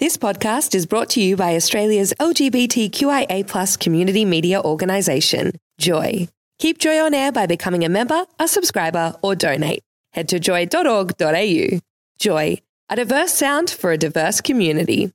[0.00, 6.26] This podcast is brought to you by Australia's LGBTQIA community media organisation, Joy.
[6.58, 9.84] Keep Joy on air by becoming a member, a subscriber, or donate.
[10.12, 11.78] Head to joy.org.au.
[12.18, 15.12] Joy, a diverse sound for a diverse community.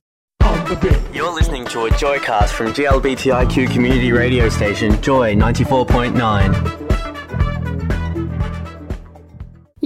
[1.12, 7.09] You're listening to a Joycast from GLBTIQ community radio station Joy 94.9.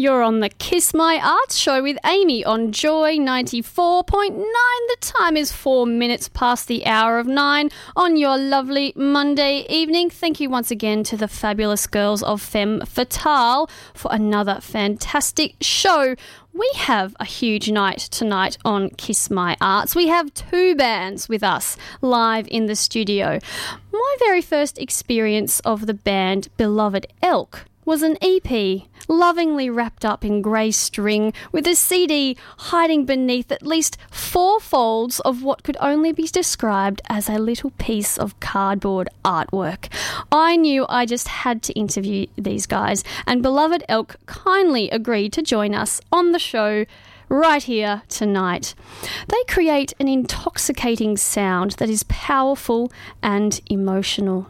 [0.05, 4.37] You're on the Kiss My Arts show with Amy on Joy 94.9.
[4.37, 10.11] The time is four minutes past the hour of nine on your lovely Monday evening.
[10.11, 16.15] Thank you once again to the fabulous girls of Femme Fatale for another fantastic show.
[16.53, 19.97] We have a huge night tonight on Kiss My Arts.
[19.97, 23.39] We have two bands with us live in the studio.
[23.91, 30.25] My very first experience of the band Beloved Elk was an EP, lovingly wrapped up
[30.25, 35.77] in grey string, with a CD hiding beneath at least four folds of what could
[35.81, 39.93] only be described as a little piece of cardboard artwork.
[40.33, 45.43] I knew I just had to interview these guys, and Beloved Elk kindly agreed to
[45.43, 46.87] join us on the show
[47.29, 48.75] right here tonight.
[49.29, 54.49] They create an intoxicating sound that is powerful and emotional.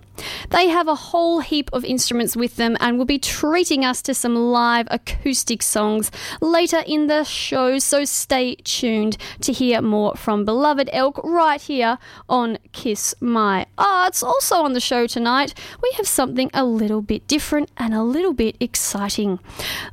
[0.50, 4.14] They have a whole heap of instruments with them and will be treating us to
[4.14, 10.44] some live acoustic songs later in the show, so stay tuned to hear more from
[10.44, 11.98] Beloved Elk right here
[12.28, 14.22] on Kiss My Arts.
[14.22, 18.32] Also on the show tonight, we have something a little bit different and a little
[18.32, 19.38] bit exciting.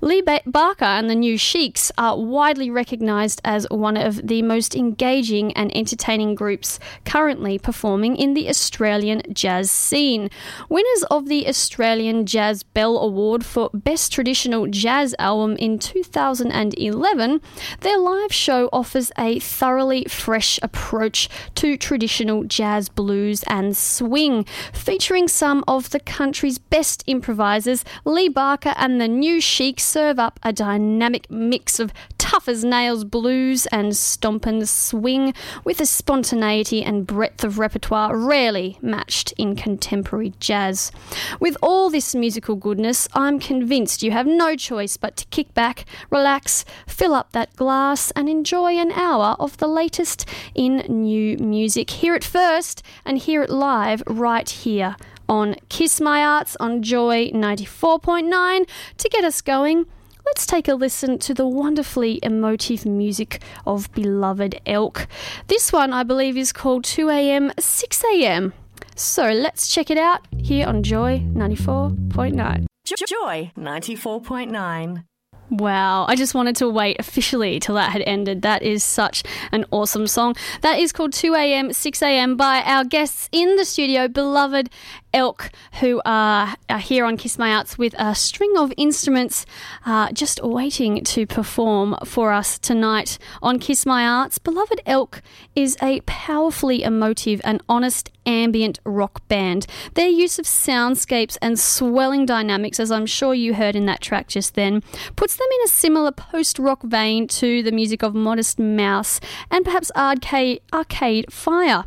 [0.01, 4.75] Lee ba- Barker and the New Sheiks are widely recognised as one of the most
[4.75, 10.10] engaging and entertaining groups currently performing in the Australian jazz scene.
[10.19, 17.41] Winners of the Australian Jazz Bell Award for Best Traditional Jazz Album in 2011,
[17.79, 25.29] their live show offers a thoroughly fresh approach to traditional jazz, blues, and swing, featuring
[25.29, 27.85] some of the country's best improvisers.
[28.03, 33.03] Lee Barker and the New Sheiks serve up a dynamic mix of tough as nails
[33.05, 35.33] blues and stompin' swing
[35.63, 40.00] with a spontaneity and breadth of repertoire rarely matched in contemporary
[40.39, 40.91] jazz.
[41.39, 45.85] With all this musical goodness, I'm convinced you have no choice but to kick back,
[46.09, 51.89] relax, fill up that glass, and enjoy an hour of the latest in new music.
[51.89, 54.95] Hear it first and hear it live right here
[55.29, 59.85] on Kiss My Arts on Joy 94.9 to get us going
[60.31, 65.07] let's take a listen to the wonderfully emotive music of Beloved Elk.
[65.47, 68.53] This one, I believe, is called 2am, 6am.
[68.95, 72.65] So let's check it out here on Joy 94.9.
[72.85, 75.03] Joy 94.9.
[75.51, 78.41] Wow, I just wanted to wait officially till that had ended.
[78.41, 80.35] That is such an awesome song.
[80.61, 84.69] That is called 2am, 6am by our guests in the studio, beloved
[85.13, 89.45] Elk, who are, are here on Kiss My Arts with a string of instruments
[89.85, 94.37] uh, just waiting to perform for us tonight on Kiss My Arts.
[94.37, 95.21] Beloved Elk
[95.55, 99.65] is a powerfully emotive and honest ambient rock band.
[99.95, 104.27] Their use of soundscapes and swelling dynamics, as I'm sure you heard in that track
[104.27, 104.81] just then,
[105.15, 109.19] puts them in a similar post rock vein to the music of Modest Mouse
[109.49, 111.83] and perhaps Arcade, Arcade Fire.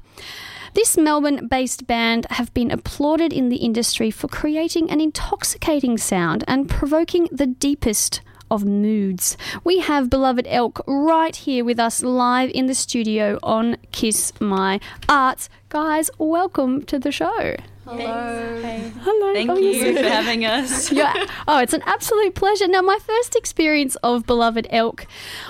[0.75, 6.43] This Melbourne based band have been applauded in the industry for creating an intoxicating sound
[6.49, 8.21] and provoking the deepest
[8.51, 9.37] of moods.
[9.63, 14.81] We have beloved Elk right here with us live in the studio on Kiss My
[15.09, 15.49] Arts.
[15.69, 17.55] Guys, welcome to the show.
[17.85, 18.61] Hello.
[18.61, 18.91] Hey.
[19.01, 19.33] Hello.
[19.33, 19.97] Thank oh, you yes.
[19.97, 20.91] for having us.
[20.91, 21.27] yeah.
[21.47, 22.67] Oh, it's an absolute pleasure.
[22.67, 25.07] Now, my first experience of Beloved Elk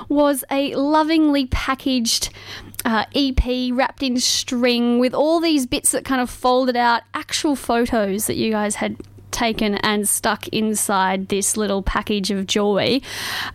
[0.09, 2.31] was a lovingly packaged
[2.85, 7.57] uh, EP wrapped in string with all these bits that kind of folded out actual
[7.57, 8.97] photos that you guys had
[9.35, 13.01] taken and stuck inside this little package of joy.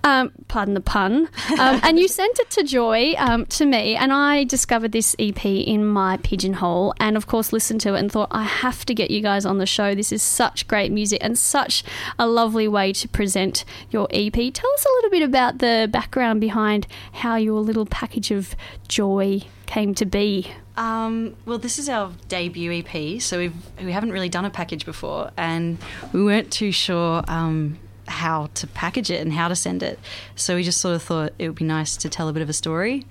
[0.03, 1.29] Um, pardon the pun.
[1.59, 5.43] Um, and you sent it to Joy um, to me, and I discovered this EP
[5.45, 9.11] in my pigeonhole, and of course listened to it and thought I have to get
[9.11, 9.93] you guys on the show.
[9.93, 11.83] This is such great music and such
[12.17, 14.33] a lovely way to present your EP.
[14.33, 18.55] Tell us a little bit about the background behind how your little package of
[18.87, 20.53] joy came to be.
[20.79, 23.53] Um, well, this is our debut EP, so we've,
[23.83, 25.77] we haven't really done a package before, and
[26.13, 27.77] we weren't too sure um,
[28.07, 29.99] how to package it and how to send it.
[30.37, 32.49] So we just sort of thought it would be nice to tell a bit of
[32.49, 33.05] a story.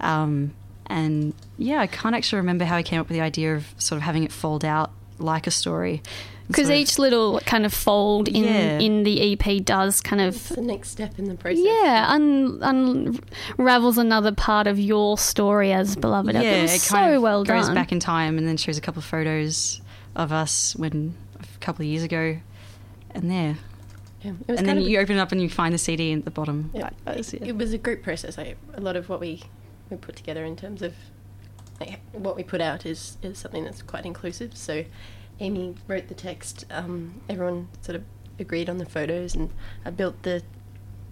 [0.00, 0.52] Um,
[0.84, 3.96] and yeah, I can't actually remember how I came up with the idea of sort
[3.96, 6.02] of having it fold out like a story.
[6.48, 8.78] Because sort of- each little kind of fold in Yeah.
[8.78, 11.64] in the EP does kind of It's the next step in the process.
[11.64, 12.58] yeah un-
[13.58, 16.34] unravels another part of your story as beloved.
[16.34, 17.74] yeah, it was it so kind of well goes done.
[17.74, 19.80] back in time and then shows a couple of photos
[20.16, 22.38] of us when a couple of years ago,
[23.12, 23.56] and there.
[24.22, 26.24] Yeah, it was And then you open it up and you find the CD at
[26.24, 26.70] the bottom.
[26.74, 27.48] Yeah, That- that's it, it.
[27.48, 28.38] it was a group process.
[28.38, 29.42] Like, a lot of what we,
[29.90, 30.94] we put together in terms of
[31.80, 34.56] like, what we put out is, is something that's quite inclusive.
[34.56, 34.84] So
[35.40, 36.64] Amy wrote the text.
[36.70, 38.04] Um, everyone sort of
[38.38, 39.50] agreed on the photos, and
[39.84, 40.42] I built the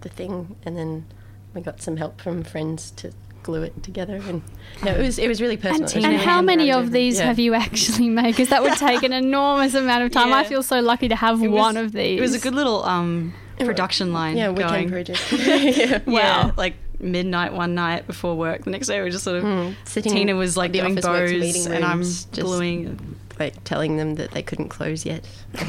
[0.01, 1.05] the thing, and then
[1.53, 3.11] we got some help from friends to
[3.43, 4.15] glue it together.
[4.15, 4.41] And
[4.83, 5.83] no, it was it was really personal.
[5.83, 7.25] and, It and really how many of these yeah.
[7.25, 8.27] have you actually made?
[8.31, 10.33] Because that would take an enormous amount of time.
[10.33, 12.17] I feel so lucky to have was- one of these.
[12.19, 14.37] It was a good little um, production line.
[14.37, 14.89] Yeah, weekend going.
[14.89, 15.31] project.
[15.77, 15.99] yeah.
[16.07, 18.63] Yeah, like midnight one night before work.
[18.63, 19.43] The next day we were just sort of.
[19.43, 23.17] Mm, sitting Tina was like the doing Officeworks bows, and I'm rooms, just- gluing.
[23.39, 25.25] Like telling them that they couldn't close yet.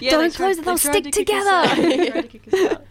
[0.00, 1.74] Yeah, Don't they close it, they they'll stick to kick us out.
[1.76, 2.22] together.
[2.22, 2.82] To kick us out.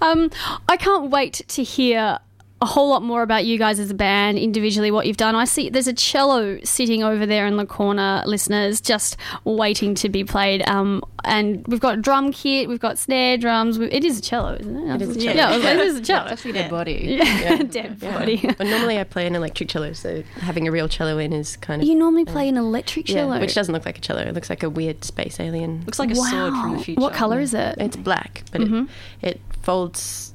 [0.00, 0.30] Um,
[0.68, 2.18] I can't wait to hear
[2.60, 5.44] a whole lot more about you guys as a band individually what you've done i
[5.44, 10.24] see there's a cello sitting over there in the corner listeners just waiting to be
[10.24, 14.18] played um, and we've got a drum kit we've got snare drums we- it is
[14.18, 15.34] a cello isn't it It is a cello.
[15.34, 17.16] yeah it is a cello It's actually dead body.
[17.20, 17.56] yeah.
[17.62, 18.18] dead Yeah.
[18.18, 21.56] body But normally I play an electric cello, so having a real cello in is
[21.56, 24.22] kind of you normally play an electric yeah, cello which doesn't look like a cello.
[24.22, 25.82] It looks like a weird space alien.
[25.86, 27.00] Looks like a sword from the future.
[27.00, 28.84] what color is it It's black, but Mm-hmm.
[29.22, 30.34] it, it folds.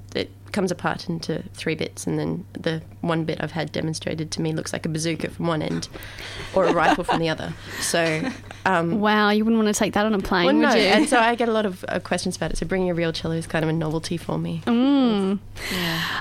[0.53, 4.53] Comes apart into three bits, and then the one bit I've had demonstrated to me
[4.53, 5.89] looks like a bazooka from one end,
[6.55, 7.53] or a rifle from the other.
[7.81, 8.29] So,
[8.65, 10.87] um, wow you wouldn't want to take that on a plane well, would no, you
[10.87, 12.57] and so I get a lot of uh, questions about it.
[12.57, 14.61] So bringing a real cello is kind of a novelty for me.
[14.65, 15.39] Mm.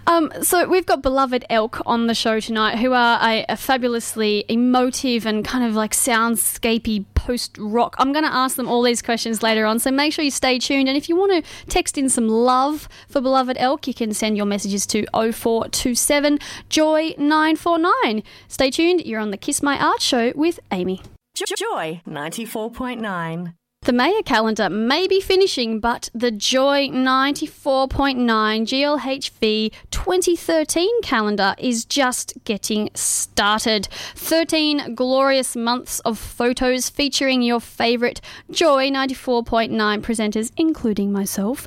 [0.06, 4.44] Um, so we've got beloved Elk on the show tonight, who are a, a fabulously
[4.48, 7.94] emotive and kind of like soundscapey post rock.
[7.98, 10.58] I'm going to ask them all these questions later on, so make sure you stay
[10.58, 10.88] tuned.
[10.88, 14.36] And if you want to text in some love for beloved Elk, you can send
[14.36, 16.38] your messages to 0427
[16.72, 18.22] Joy 949.
[18.48, 19.04] Stay tuned.
[19.04, 21.02] You're on the Kiss My Art show with Amy.
[21.34, 23.52] Joy 94.9.
[23.84, 28.22] The Maya calendar may be finishing, but the Joy 94.9
[28.62, 33.88] GLHV 2013 calendar is just getting started.
[34.14, 38.20] 13 glorious months of photos featuring your favourite
[38.52, 41.66] Joy 94.9 presenters, including myself,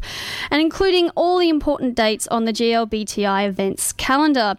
[0.49, 4.55] and including all the important dates on the GLBTI events calendar.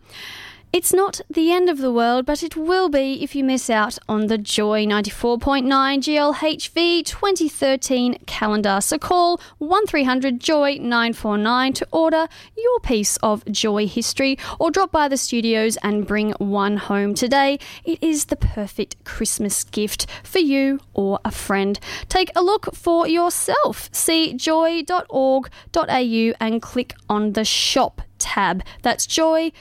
[0.72, 3.98] It's not the end of the world, but it will be if you miss out
[4.08, 8.80] on the Joy 94.9 GLHV 2013 calendar.
[8.82, 15.08] So call 1300 Joy 949 to order your piece of Joy history or drop by
[15.08, 17.58] the studios and bring one home today.
[17.84, 21.80] It is the perfect Christmas gift for you or a friend.
[22.08, 23.88] Take a look for yourself.
[23.92, 28.62] See joy.org.au and click on the shop tab.
[28.82, 29.52] That's joy.org.au.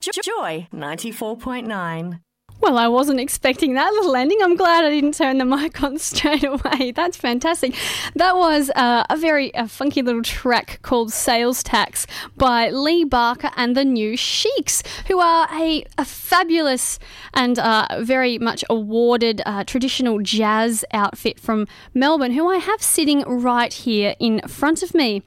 [0.00, 2.20] Joy 94.9.
[2.60, 4.38] Well, I wasn't expecting that little ending.
[4.42, 6.90] I'm glad I didn't turn the mic on straight away.
[6.90, 7.74] That's fantastic.
[8.16, 12.06] That was uh, a very uh, funky little track called Sales Tax
[12.36, 16.98] by Lee Barker and the New Sheiks, who are a, a fabulous
[17.32, 23.22] and uh, very much awarded uh, traditional jazz outfit from Melbourne, who I have sitting
[23.22, 25.22] right here in front of me.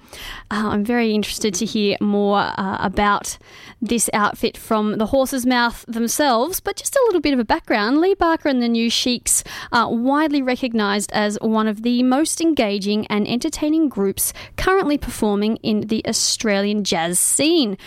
[0.51, 3.37] Uh, I'm very interested to hear more uh, about
[3.81, 8.01] this outfit from the horse's mouth themselves, but just a little bit of a background.
[8.01, 13.07] Lee Barker and the New Sheiks are widely recognised as one of the most engaging
[13.07, 17.77] and entertaining groups currently performing in the Australian jazz scene.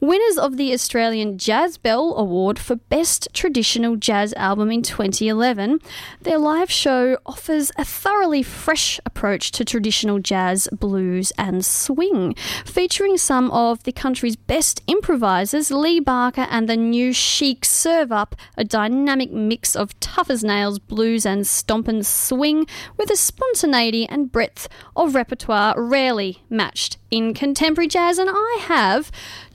[0.00, 5.80] Winners of the Australian Jazz Bell Award for Best Traditional Jazz Album in 2011,
[6.20, 12.34] their live show offers a thoroughly fresh approach to traditional jazz, blues, and swing,
[12.64, 15.70] featuring some of the country's best improvisers.
[15.70, 20.78] Lee Barker and the New Sheiks serve up a dynamic mix of tough as nails
[20.78, 27.88] blues and stompin' swing with a spontaneity and breadth of repertoire rarely matched in contemporary
[27.88, 28.18] jazz.
[28.18, 29.12] And I have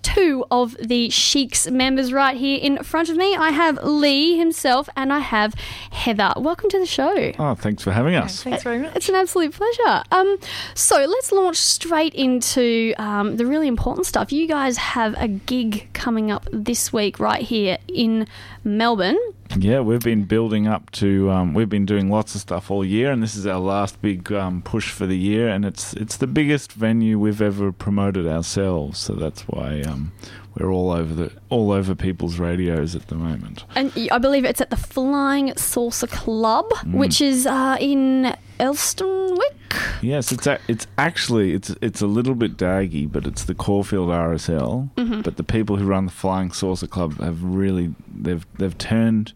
[0.07, 3.35] two of the Sheik's members right here in front of me.
[3.35, 5.53] I have Lee himself and I have
[5.91, 6.31] Heather.
[6.37, 7.33] Welcome to the show.
[7.37, 8.41] Oh, thanks for having us.
[8.41, 8.95] Thanks very much.
[8.95, 10.03] It's an absolute pleasure.
[10.11, 10.37] Um,
[10.75, 14.31] so let's launch straight into um, the really important stuff.
[14.31, 18.27] You guys have a gig coming up this week right here in
[18.63, 19.19] Melbourne.
[19.55, 21.31] Yeah, we've been building up to.
[21.31, 24.31] Um, we've been doing lots of stuff all year, and this is our last big
[24.31, 25.47] um, push for the year.
[25.47, 28.99] And it's it's the biggest venue we've ever promoted ourselves.
[28.99, 30.11] So that's why um,
[30.59, 33.63] we're all over the all over people's radios at the moment.
[33.75, 36.93] And y- I believe it's at the Flying Saucer Club, Mm.
[36.93, 39.53] which is uh, in Elsternwick.
[40.01, 44.09] Yes, it's a, it's actually it's it's a little bit daggy, but it's the Caulfield
[44.09, 44.89] RSL.
[45.23, 49.33] But the people who run the Flying Saucer Club have really they've they've turned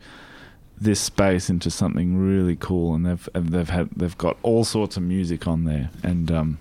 [0.80, 4.98] this space into something really cool, and they've and they've had they've got all sorts
[4.98, 6.58] of music on there, and um,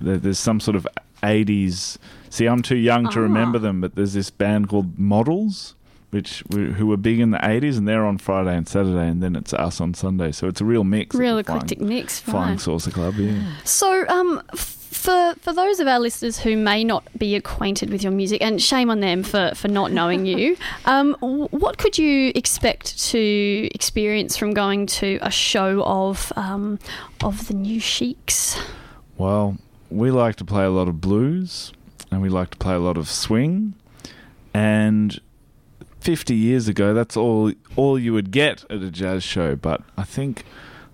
[0.00, 0.86] there, there's some sort of
[1.22, 1.98] '80s.
[2.30, 3.22] See, I'm too young to Ah.
[3.22, 5.74] remember them, but there's this band called Models.
[6.10, 9.36] Which who were big in the '80s, and they're on Friday and Saturday, and then
[9.36, 10.32] it's us on Sunday.
[10.32, 11.14] So it's a real mix.
[11.14, 12.18] Real the Flying- eclectic mix.
[12.18, 12.60] Flying Right.
[12.60, 13.34] Saucer Club, yeah.
[13.62, 18.10] So, um, for for those of our listeners who may not be acquainted with your
[18.10, 22.98] music, and shame on them for, for not knowing you, um, what could you expect
[23.10, 26.80] to experience from going to a show of um,
[27.22, 28.58] of the New Sheiks?
[29.16, 29.58] Well,
[29.90, 31.72] we like to play a lot of blues
[32.10, 33.74] and we like to play a lot of swing.
[34.52, 35.20] And
[36.00, 39.56] 50 years ago, that's all all you would get at a jazz show.
[39.56, 40.44] But I think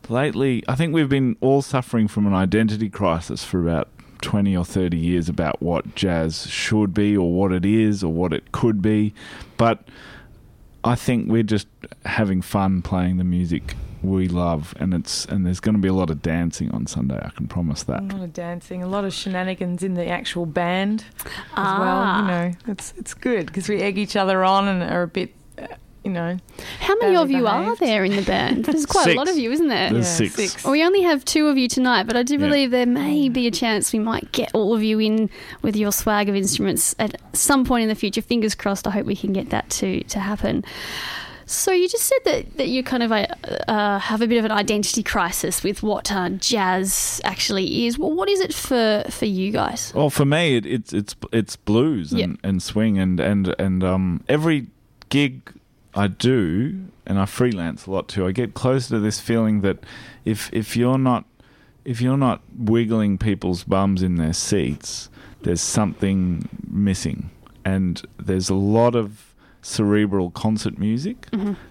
[0.08, 3.88] lately, I think we've been all suffering from an identity crisis for about
[4.22, 8.32] 20 or 30 years about what jazz should be or what it is or what
[8.32, 9.14] it could be.
[9.56, 9.86] But
[10.84, 11.68] I think we're just
[12.04, 13.74] having fun playing the music
[14.06, 17.18] we love, and it's and there's going to be a lot of dancing on Sunday.
[17.22, 18.00] I can promise that.
[18.00, 21.78] A lot of dancing, a lot of shenanigans in the actual band as Ah.
[21.80, 22.20] well.
[22.22, 25.34] You know, it's it's good because we egg each other on and are a bit,
[25.58, 25.66] uh,
[26.04, 26.36] you know.
[26.80, 28.64] How many of Badly you are there in the band?
[28.64, 29.92] There's quite a lot of you, isn't there?
[29.92, 30.62] There's yeah, six.
[30.64, 32.40] Well, we only have two of you tonight, but I do Yeah.
[32.46, 35.28] believe there may be a chance we might get all of you in
[35.62, 38.22] with your swag of instruments at some point in the future.
[38.22, 38.86] Fingers crossed.
[38.86, 40.64] I hope we can get that to to happen.
[41.48, 43.26] So you just said that, that you kind of uh,
[43.68, 47.96] uh, have a bit of an identity crisis with what uh, jazz actually is.
[47.98, 49.92] Well, what is it for for you guys?
[49.94, 52.48] Well, for me, it, it's it's it's blues and, Yeah.
[52.48, 54.66] and swing and and and um every
[55.08, 55.52] gig
[55.94, 58.26] I do, and I freelance a lot too.
[58.26, 59.78] I get closer to this feeling that
[60.24, 61.26] if if you're not
[61.84, 65.08] if you're not wiggling people's bums in their seats,
[65.42, 67.30] there's something missing,
[67.64, 69.25] and there's a lot of
[69.66, 71.26] cerebral concert music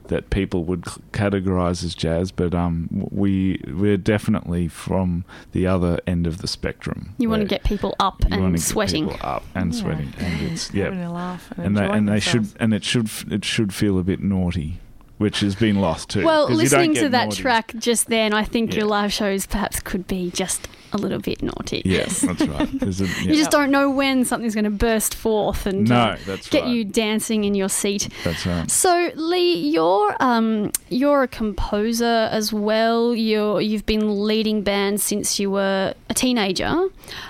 [0.08, 5.24] that people would c- categorize as jazz, but um, we we're definitely from
[5.54, 7.16] the other end of the spectrum.
[7.18, 9.10] You want to get people up you and get sweating.
[9.10, 9.82] people up and Yeah.
[9.82, 13.26] sweating, and it's yeah, laugh and, and they and they should and it should f-
[13.32, 14.80] it should feel a bit naughty,
[15.18, 16.26] which has been lost too.
[16.26, 17.42] Well, listening to that naughty.
[17.42, 18.80] track just then, I think Yeah.
[18.80, 21.82] your live shows perhaps could be just a little bit naughty.
[21.86, 22.70] Yes, that's right.
[22.82, 23.22] A, yeah.
[23.22, 26.64] You just don't know when something's going to burst forth and no, uh, that's get
[26.64, 26.72] right.
[26.72, 28.10] you dancing in your seat.
[28.24, 28.70] That's right.
[28.72, 33.14] So, Lee, you're um, you're a composer as well.
[33.14, 36.88] You're you've been leading bands since you were a teenager.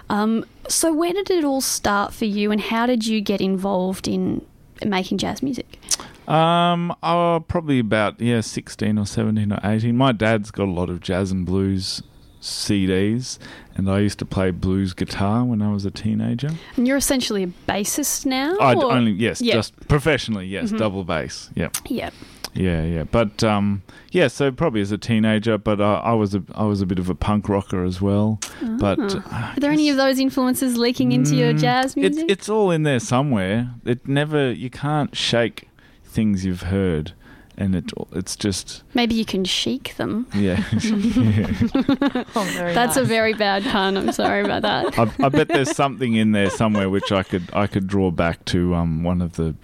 [0.09, 4.07] Um, so, where did it all start for you, and how did you get involved
[4.07, 4.45] in
[4.83, 5.79] making jazz music?
[6.27, 9.97] Um, oh, probably about yeah, sixteen or seventeen or eighteen.
[9.97, 12.01] My dad's got a lot of jazz and blues
[12.45, 13.37] CDs,
[13.75, 16.51] and I used to play blues guitar when I was a teenager.
[16.77, 18.55] And you're essentially a bassist now.
[18.59, 19.41] I only yes.
[19.41, 19.51] Mm-hmm.
[19.51, 21.49] just professionally, yes, double bass.
[21.55, 22.11] Yeah, yeah.
[22.53, 23.03] yeah, yeah.
[23.03, 26.81] But um, yeah, so probably as a teenager, but uh, I was a I was
[26.81, 28.39] a bit of a punk rocker as well.
[28.61, 32.25] But uh, Are there any of those influences leaking into your Mm, jazz It's music?
[32.29, 33.71] it's all in there somewhere.
[33.85, 35.67] It never you can't shake
[36.03, 37.11] things you've heard,
[37.57, 40.27] and it it's just Maybe you can sheik them.
[40.33, 40.63] yeah.
[40.73, 42.23] yeah.
[42.35, 43.97] Oh, very That's a very bad pun.
[43.97, 44.97] I'm sorry about that.
[44.99, 48.43] I, I bet there's something in there somewhere which I could I could draw back
[48.45, 49.55] to um, one of the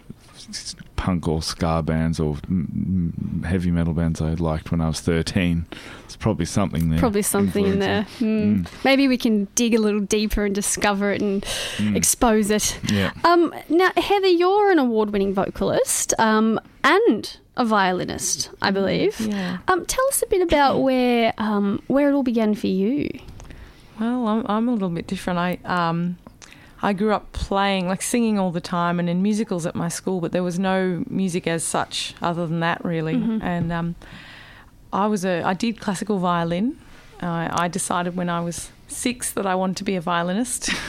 [0.96, 2.38] punk or ska bands or
[3.44, 5.66] heavy metal bands I liked when I was 13.
[6.22, 7.00] There's probably something there.
[7.00, 8.00] Probably something in there.
[8.00, 8.64] influencing.
[8.66, 8.78] Hmm.
[8.86, 12.78] Maybe we can dig a little deeper and discover it and Mm, mm, expose it.
[12.92, 13.12] yeah.
[13.24, 19.20] Um, now, Heather, you're an award-winning vocalist um, and a violinist, I believe.
[19.20, 19.58] Yeah.
[19.68, 23.10] Um, tell us a bit about where um, where it all began for you.
[24.00, 25.40] Well, I'm, I'm a little bit different.
[25.40, 26.18] I um,
[26.84, 30.22] I grew up playing, like singing all the time, and in musicals at my school,
[30.22, 33.16] but there was no music as such other than that, really.
[33.16, 33.42] Mhm.
[33.44, 33.96] And um,
[34.94, 36.78] I was a I did classical violin.
[37.22, 40.70] I I decided when I was six that I wanted to be a violinist.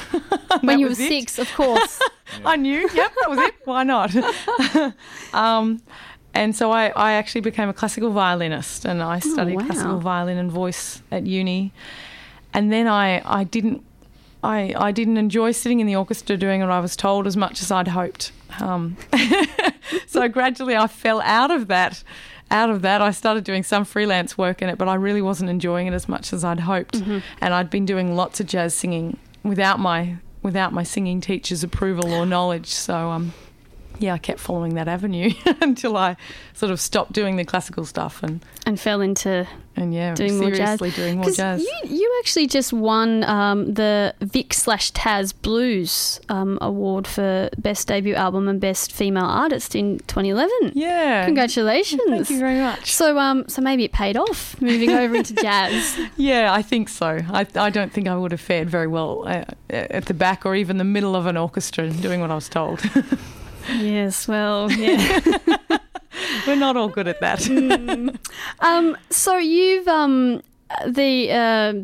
[0.61, 0.97] When you were it.
[0.97, 1.99] six, of course.
[2.45, 2.83] I knew.
[2.93, 3.55] Yep, that was it.
[3.65, 4.15] Why not?
[5.33, 5.83] um,
[6.35, 9.67] and so I, I actually became a classical violinist, and I studied wow.
[9.67, 11.73] classical violin and voice at uni.
[12.53, 13.83] And then I, I didn't.
[14.45, 17.63] I, I didn't enjoy sitting in the orchestra doing what I was told as much
[17.63, 18.33] as I'd hoped.
[18.59, 18.97] Um,
[20.07, 22.03] so gradually I fell out of that
[22.53, 25.51] out of that, I started doing some freelance work in it, but I really wasn't
[25.51, 26.97] enjoying it as much as I'd hoped.
[27.01, 27.19] Mm-hmm.
[27.41, 32.13] And I'd been doing lots of jazz singing without my without my singing teacher's approval
[32.13, 32.67] or knowledge.
[32.67, 33.33] So um,
[33.99, 35.31] yeah, I kept following that avenue
[35.61, 36.17] until I
[36.53, 40.51] sort of stopped doing the classical stuff and And fell into and yeah, doing more
[40.51, 40.79] jazz.
[40.79, 41.63] seriously doing more jazz.
[41.63, 47.89] You, you actually just won um, the Vic slash Tas Blues um, award for best
[47.89, 50.73] debut album and best female artist in 2011.
[50.75, 52.03] yeah, Congratulations.
[52.07, 52.93] Thank you very much.
[52.93, 55.99] So, um, so maybe it paid off moving over into jazz.
[56.17, 57.21] Yeah, I think so.
[57.31, 60.55] I, I don't think I would have fared very well uh, at the back or
[60.55, 62.83] even the middle of an orchestra doing what I was told.
[63.79, 65.21] yes, well, yeah.
[66.47, 67.49] We're not all good at that.
[68.61, 70.43] um, so you've um,
[70.87, 71.75] the uh,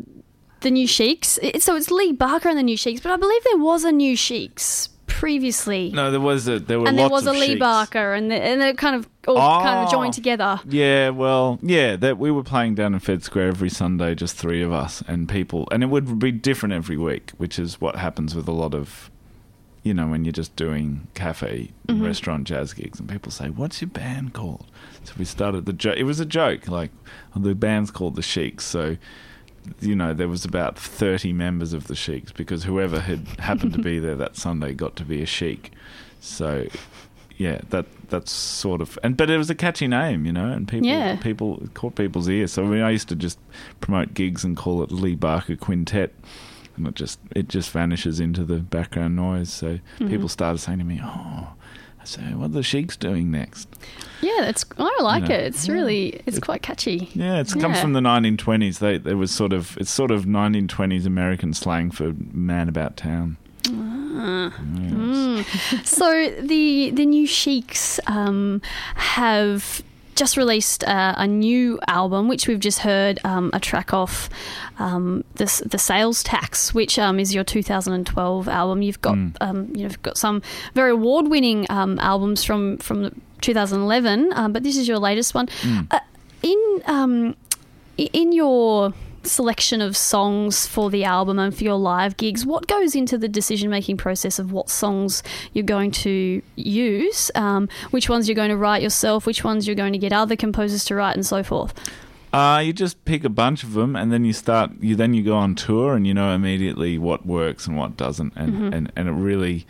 [0.61, 1.39] the new Sheiks.
[1.59, 4.15] So it's Lee Barker and the new Sheiks, but I believe there was a new
[4.15, 5.91] Sheiks previously.
[5.93, 7.59] No, there was a there were and there lots was a of Lee sheiks.
[7.59, 9.91] Barker, and, the, and they're kind of all kind of Oh.
[9.91, 10.59] joined together.
[10.67, 14.61] Yeah, well, yeah, that we were playing down in Fed Square every Sunday, just three
[14.61, 18.33] of us and people, and it would be different every week, which is what happens
[18.35, 19.09] with a lot of,
[19.83, 22.05] you know, when you're just doing cafe and Mm-hmm.
[22.05, 24.65] restaurant jazz gigs, and people say, "What's your band called?"
[25.05, 25.97] So we started the joke.
[25.97, 26.91] It was a joke, like
[27.35, 28.97] the band's called the Sheiks, so.
[29.81, 33.79] You know, there was about thirty members of the Sheiks because whoever had happened to
[33.79, 35.71] be there that Sunday got to be a Sheik.
[36.21, 36.67] So,
[37.37, 40.65] yeah, that that's sort of and but it was a catchy name, you know, and
[40.67, 41.17] people Yeah.
[41.17, 42.53] people it caught people's ears.
[42.53, 43.37] So I mean, I used to just
[43.81, 46.13] promote gigs and call it Lee Barker Quintet,
[46.87, 49.51] it just it just vanishes into the background noise.
[49.51, 50.09] So Mm-hmm.
[50.09, 51.49] people started saying to me, "Oh."
[52.01, 53.67] I say, what are the Sheiks doing next?
[54.21, 55.41] Yeah, it's I like know, it.
[55.47, 57.09] It's really it's quite catchy.
[57.13, 58.79] Yeah, it comes from the 1920s.
[58.79, 63.35] They there was sort of it's sort of 1920s American slang for man about town.
[63.67, 63.71] Ah.
[63.73, 65.85] Yeah, Mm.
[65.85, 68.61] So the the new Sheiks um,
[68.95, 69.83] have
[70.19, 74.29] just released uh, a new album, which we've just heard um, a track off.
[74.77, 78.81] Um, this the sales tax, which um, is your 2012 album.
[78.81, 80.41] You've got um, you know you've got some
[80.75, 85.47] very award winning um, albums from from 2011, um, but this is your latest one.
[85.89, 85.99] Uh,
[86.43, 87.35] in um,
[87.97, 88.93] in your
[89.29, 93.29] selection of songs for the album and for your live gigs, what goes into the
[93.29, 98.49] decision making process of what songs you're going to use, um, which ones you're going
[98.49, 101.43] to write yourself, which ones you're going to get other composers to write, and so
[101.43, 101.73] forth?
[102.31, 104.71] Uh, you just pick a bunch of them, and then you start.
[104.79, 108.33] You then you go on tour, and you know immediately what works and what doesn't,
[108.35, 108.73] and Mm-hmm.
[108.73, 109.65] and, and it really.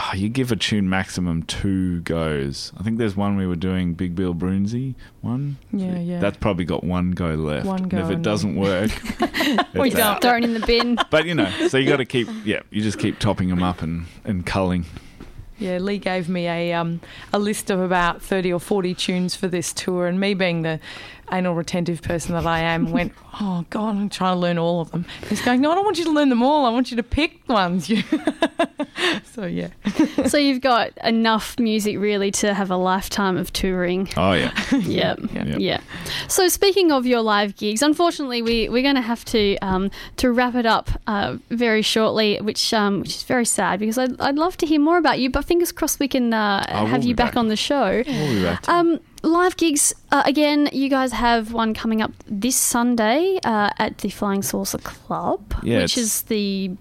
[0.00, 2.72] Ah, you give a tune maximum two goes.
[2.78, 5.56] I think there's one we were doing, Big Bill Broonzy one.
[5.72, 6.20] Yeah, yeah.
[6.20, 7.66] That's probably got one go left.
[7.66, 8.92] One And go if it doesn't work,
[9.74, 10.22] We don't.
[10.22, 10.98] throw it in the bin.
[11.10, 12.28] But you know, so you got to keep.
[12.44, 14.84] Yeah, you just keep topping them up and and culling.
[15.58, 17.00] Yeah, Lee gave me a um,
[17.32, 20.78] a list of about thirty or forty tunes for this tour, and me being the
[21.32, 24.90] anal retentive person that I am, went, "Oh God, I'm trying to learn all of
[24.90, 26.66] them." He's going, "No, I don't want you to learn them all.
[26.66, 28.02] I want you to pick ones." You.
[29.32, 29.68] so yeah,
[30.26, 34.08] so you've got enough music really to have a lifetime of touring.
[34.16, 35.20] Oh yeah, Yep.
[35.32, 35.44] Yeah.
[35.58, 35.80] Yeah.
[36.28, 40.30] So speaking of your live gigs, unfortunately we we're going to have to um, to
[40.32, 44.36] wrap it up uh, very shortly, which um, which is very sad because I'd, I'd
[44.36, 45.30] love to hear more about you.
[45.30, 47.36] But fingers crossed we can uh, I will have be you back, back.
[47.36, 48.02] on the show.
[48.06, 48.68] we'll be back.
[48.68, 50.68] Um, live gigs uh, again.
[50.72, 55.82] You guys have one coming up this Sunday uh, at the Flying Saucer Club, Yeah,
[55.82, 56.72] which is the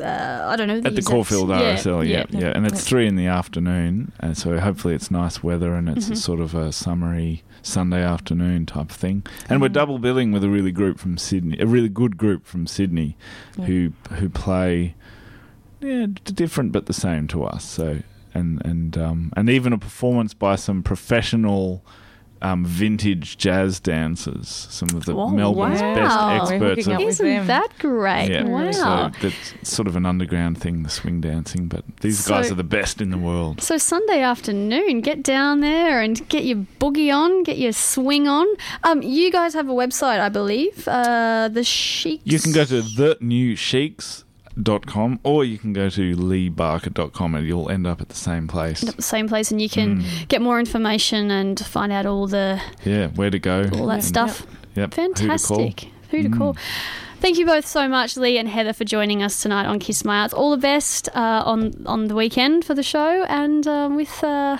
[0.00, 2.52] uh, I don't know at the exact- Caulfield yeah, RSL, yeah, yeah, yeah.
[2.54, 6.16] and it's three in the afternoon, and so hopefully it's nice weather and it's a
[6.16, 9.24] sort of a summery Sunday afternoon type of thing.
[9.50, 12.66] And we're double billing with a really group from Sydney, a really good group from
[12.66, 13.16] Sydney,
[13.66, 14.94] who who play
[15.80, 17.64] yeah d- different but the same to us.
[17.64, 17.98] So
[18.40, 21.84] and and um, and even a performance by some professional.
[22.42, 25.94] Um, vintage jazz dancers, some of the Oh, Melbourne's wow.
[25.94, 27.46] best We're experts of Isn't them.
[27.48, 28.30] that great?
[28.30, 28.72] yeah, Wow.
[28.72, 31.66] so that's sort of an underground thing, the swing dancing.
[31.68, 33.60] But these So- guys are the best in the world.
[33.60, 38.46] So Sunday afternoon, get down there and get your boogie on, get your swing on.
[38.84, 40.88] Um, you guys have a website, I believe.
[40.88, 42.22] Uh, the Sheiks.
[42.24, 42.80] You can go to
[44.64, 48.86] thenewsheiks.com or you can go to leebarker.com and you'll end up at the same place.
[48.86, 50.28] at the same place, and you can Mm.
[50.28, 53.68] get more information and find out all the Yeah, where to go.
[53.74, 54.46] all that and- stuff.
[54.76, 55.28] Yep, who to call.
[55.28, 55.90] Fantastic.
[56.10, 56.56] Who to call?
[57.20, 60.20] Thank you both so much, Lee and Heather, for joining us tonight on Kiss My
[60.20, 60.32] Arts.
[60.32, 64.56] All the best uh, on on the weekend for the show and um, with uh,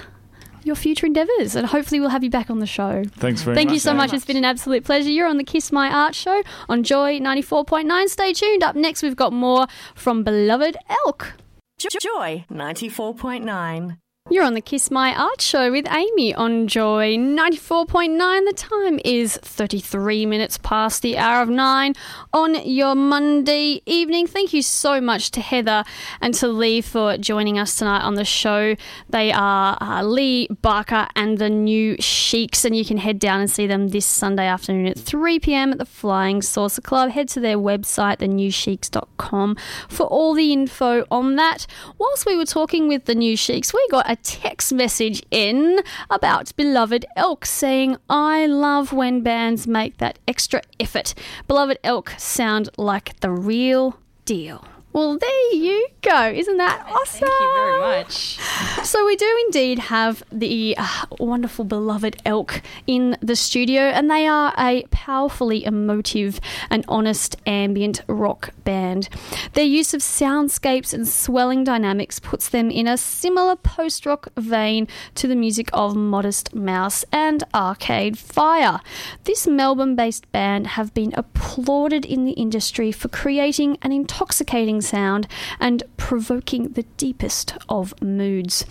[0.65, 1.57] your future endeavours.
[1.57, 3.05] And hopefully, we'll have you back on the show.
[3.17, 3.71] Thanks very Thank much.
[3.71, 4.13] Thank you so much.
[4.13, 5.11] It's been an absolute pleasure.
[5.11, 8.09] You're on the Kiss My Art show on Joy 94.9.
[8.09, 8.63] Stay tuned.
[8.63, 11.35] Up next, we've got more from Beloved Elk.
[11.79, 13.97] Joy 94.9.
[14.33, 18.45] You're on the Kiss My Art Show with Amy on Joy 94.9.
[18.47, 21.95] The time is 33 minutes past the hour of nine
[22.33, 24.29] on your Monday evening.
[24.29, 25.83] Thank you so much to Heather
[26.21, 28.77] and to Lee for joining us tonight on the show.
[29.09, 33.51] They are uh, Lee Barker and the New Sheiks, and you can head down and
[33.51, 37.11] see them this Sunday afternoon at 3 pm at the Flying Saucer Club.
[37.11, 39.57] Head to their website, thenewsheiks.com,
[39.89, 41.67] for all the info on that.
[41.99, 45.81] Whilst we were talking with the New Sheiks, we got a text message in
[46.11, 51.15] about Beloved Elk saying, I love when bands make that extra effort.
[51.47, 54.65] Beloved Elk sound like the real deal.
[54.93, 56.31] Well, there you go.
[56.31, 57.29] Isn't that awesome?
[57.29, 58.39] Thank you very much.
[58.83, 64.27] So we do indeed have the uh, wonderful beloved elk in the studio, and they
[64.27, 69.09] are a powerfully emotive and honest ambient rock band.
[69.53, 75.29] Their use of soundscapes and swelling dynamics puts them in a similar post-rock vein to
[75.29, 78.81] the music of Modest Mouse and Arcade Fire.
[79.25, 85.27] This Melbourne-based band have been applauded in the industry for creating an intoxicating sound
[85.59, 88.65] and provoking the deepest of moods.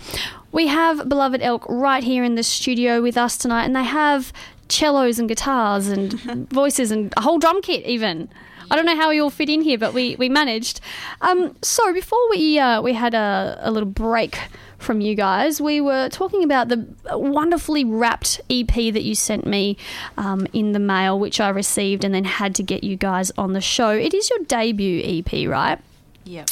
[0.52, 4.32] We have Beloved Elk right here in the studio with us tonight, and they have
[4.68, 6.12] cellos and guitars and
[6.50, 8.28] voices and a whole drum kit, even.
[8.70, 10.80] I don't know how we all fit in here, but we, we managed.
[11.20, 14.38] Um, so before we uh, we had a, a little break
[14.78, 19.76] from you guys, we were talking about the wonderfully wrapped EP that you sent me
[20.16, 23.52] um, in the mail, which I received and then had to get you guys on
[23.52, 23.90] the show.
[23.90, 25.80] It is your debut EP, right?
[26.24, 26.44] Yeah.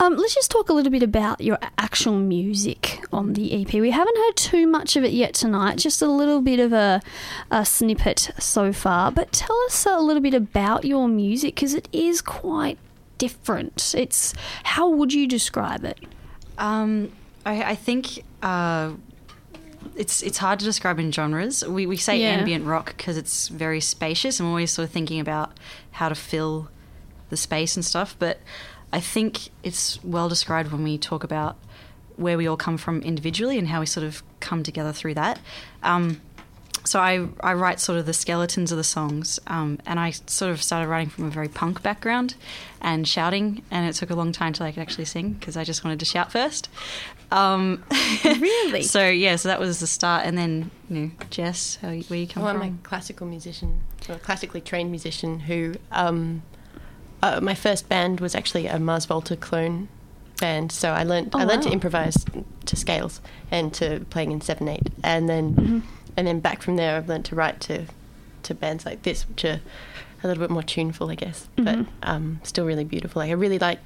[0.00, 3.72] Um, let's just talk a little bit about your actual music on the EP.
[3.74, 7.00] We haven't heard too much of it yet tonight, just a little bit of a,
[7.50, 9.12] a snippet so far.
[9.12, 12.78] But tell us a little bit about your music because it is quite
[13.18, 13.94] different.
[13.96, 15.98] It's how would you describe it?
[16.58, 17.12] Um,
[17.46, 18.92] I, I think uh,
[19.94, 21.64] it's it's hard to describe in genres.
[21.66, 22.30] We, we say Yeah.
[22.30, 24.40] ambient rock because it's very spacious.
[24.40, 25.56] I'm always sort of thinking about
[25.92, 26.68] how to fill
[27.30, 28.16] the space and stuff.
[28.18, 28.40] But
[28.96, 31.58] I think it's well described when we talk about
[32.16, 35.38] where we all come from individually and how we sort of come together through that.
[35.82, 36.22] Um,
[36.84, 40.50] so I, I write sort of the skeletons of the songs, um, and I sort
[40.50, 42.36] of started writing from a very punk background
[42.80, 45.64] and shouting, and it took a long time till I could actually sing because I
[45.64, 46.70] just wanted to shout first.
[47.30, 47.84] Um,
[48.24, 48.80] Really?
[48.80, 52.26] so yeah, so that was the start, and then you know, Jess, how, where you
[52.26, 52.44] come from?
[52.44, 55.74] Well, I'm a classical musician, or a classically trained musician who.
[55.92, 56.44] Um,
[57.22, 59.88] uh, my first band was actually a Mars Volta clone
[60.40, 62.24] band, so I learned Oh, I learned to improvise
[62.66, 65.82] to scales and to playing in seven eight, and then
[66.16, 67.86] and then back from there I've learned to write to
[68.44, 69.60] to bands like this, which are
[70.22, 73.20] a little bit more tuneful, I guess, but um, still really beautiful.
[73.20, 73.78] Like I really like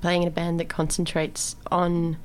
[0.00, 2.16] playing in a band that concentrates on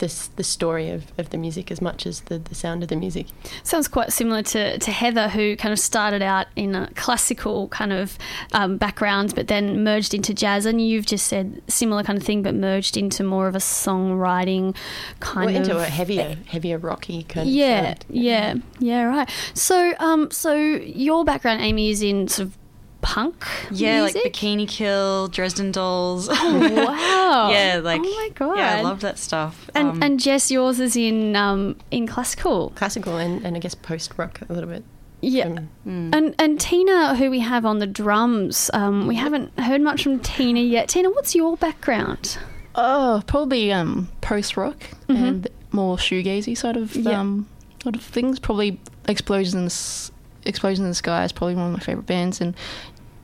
[0.00, 2.96] this the story of, of the music as much as the, the sound of the
[2.96, 3.26] music.
[3.62, 7.92] Sounds quite similar to, to Heather, who kind of started out in a classical kind
[7.92, 8.18] of
[8.52, 10.66] um, background, but then merged into jazz.
[10.66, 14.74] And you've just said similar kind of thing, but merged into more of a songwriting
[15.20, 18.04] kind Well, of into a heavier, heavier rocky kind yeah, of sound.
[18.10, 19.30] yeah, yeah, right.
[19.54, 22.56] So, um, so your background, Amy, is in sort of
[23.02, 24.24] punk yeah, music?
[24.24, 26.28] like Bikini Kill, Dresden Dolls.
[26.28, 27.48] wow.
[27.50, 28.58] yeah, like oh my god.
[28.58, 29.70] yeah, I love that stuff.
[29.74, 32.70] And Um, and Jess, yours is in um in classical.
[32.76, 34.84] classical and, and I guess post rock a little bit.
[35.22, 35.46] Yeah.
[35.46, 35.68] Um,
[36.14, 40.18] And and Tina, who we have on the drums, um, we haven't heard much from
[40.20, 40.88] Tina yet.
[40.88, 42.38] Tina, what's your background?
[42.74, 44.76] Oh, probably um, post rock
[45.08, 47.20] and more shoegazy sort of Yeah.
[47.20, 47.46] um,
[47.82, 48.38] sort of things.
[48.38, 50.10] Probably explosions
[50.44, 52.54] in the S- explosions in the sky is probably one of my favorite bands, and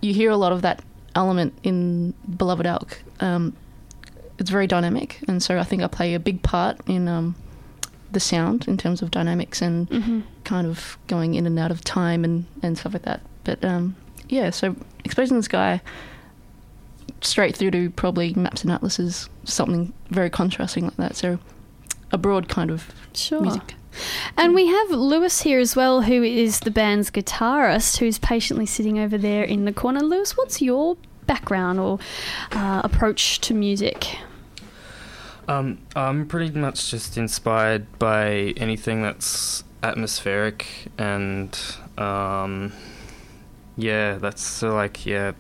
[0.01, 0.83] you hear a lot of that
[1.15, 3.03] element in Beloved Elk.
[3.21, 3.55] Um,
[4.39, 7.35] it's very dynamic, and so I think I play a big part in um,
[8.13, 12.25] the sound in terms of dynamics and kind of going in and out of time
[12.25, 13.21] and, and stuff like that.
[13.45, 13.97] But um,
[14.29, 15.81] yeah, so Explosion in the sky
[17.23, 21.17] straight through to probably maps and atlases, something very contrasting like that.
[21.17, 21.39] So
[22.13, 23.41] a broad kind of Sure.
[23.41, 23.75] music.
[24.37, 28.99] And we have Lewis here as well, who is the band's guitarist, who's patiently sitting
[28.99, 30.01] over there in the corner.
[30.01, 31.99] Lewis, what's your background or
[32.53, 34.19] uh, approach to music?
[35.49, 40.67] Um, I'm pretty much just inspired by anything that's atmospheric
[40.99, 41.57] and
[41.97, 42.73] um,
[43.77, 45.33] yeah, that's so like yeah,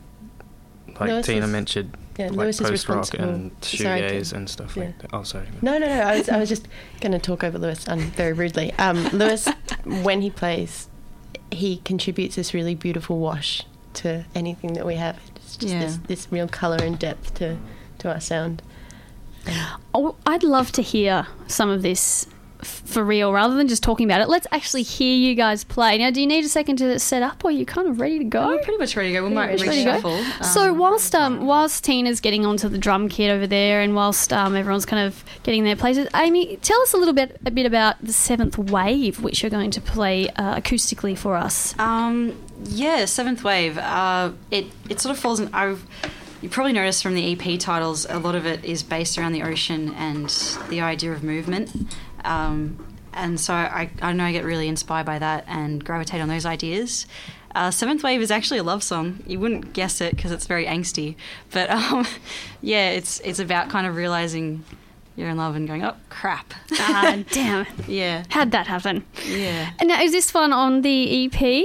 [1.00, 3.28] like Lewis Tina is- mentioned, yeah, like Lewis is post rock responsible.
[3.34, 4.84] and Sorry, shoegaze and stuff Yeah.
[4.86, 5.10] like that.
[5.12, 5.46] Oh, sorry.
[5.62, 6.00] No, no, no.
[6.02, 6.66] I was, I was just
[7.00, 8.72] going to talk over Lewis um, very rudely.
[8.74, 9.48] Um, Lewis,
[9.84, 10.88] when he plays,
[11.50, 13.62] he contributes this really beautiful wash
[13.94, 15.18] to anything that we have.
[15.36, 15.80] It's just Yeah.
[15.80, 17.58] this, this real colour and depth to,
[17.98, 18.62] to our sound.
[19.94, 22.34] Oh, I'd love to hear some of this f-
[22.66, 24.28] for real rather than just talking about it.
[24.28, 25.98] Let's actually hear you guys play.
[25.98, 28.18] Now, do you need a second to set up or are you kind of ready
[28.18, 28.46] to go?
[28.48, 29.28] We're pretty much ready to go.
[29.28, 30.22] We might Ready to go?
[30.42, 34.32] so Um, whilst um whilst Tina's getting onto the drum kit over there, and whilst
[34.32, 37.66] um everyone's kind of getting their places, Amy, tell us a little bit a bit
[37.66, 41.78] about the seventh wave, which you're going to play uh, acoustically for us.
[41.78, 43.78] Um, yeah, Seventh Wave.
[43.78, 45.50] Uh, it it sort of falls in.
[45.52, 45.84] I've
[46.42, 49.42] you probably noticed from the EP titles, a lot of it is based around the
[49.42, 50.28] ocean and
[50.68, 51.70] the idea of movement.
[52.26, 56.28] Um, and so I, I know I get really inspired by that and gravitate on
[56.28, 57.06] those ideas.
[57.54, 59.22] Uh, Seventh Wave is actually a love song.
[59.26, 61.16] You wouldn't guess it because it's very angsty,
[61.50, 62.06] but um,
[62.60, 64.62] yeah, it's it's about kind of realizing
[65.16, 66.52] you're in love and going, oh crap.
[66.72, 67.66] Ah, damn.
[67.88, 69.06] yeah, How'd that happen?
[69.26, 69.70] yeah.
[69.80, 71.64] And now, is this one on the EP?